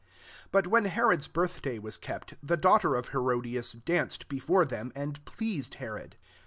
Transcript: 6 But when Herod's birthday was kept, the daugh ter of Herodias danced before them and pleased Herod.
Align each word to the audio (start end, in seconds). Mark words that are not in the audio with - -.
6 0.45 0.47
But 0.51 0.65
when 0.65 0.85
Herod's 0.85 1.27
birthday 1.27 1.77
was 1.77 1.95
kept, 1.95 2.33
the 2.41 2.57
daugh 2.57 2.81
ter 2.81 2.95
of 2.95 3.09
Herodias 3.09 3.73
danced 3.73 4.27
before 4.27 4.65
them 4.65 4.91
and 4.95 5.23
pleased 5.25 5.75
Herod. 5.75 6.15